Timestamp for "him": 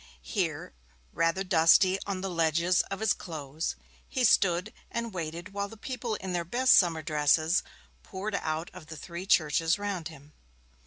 10.07-10.33